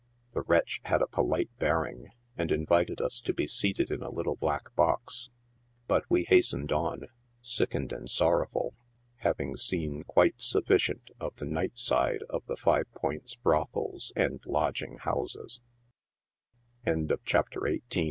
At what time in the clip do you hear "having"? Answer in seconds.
9.17-9.55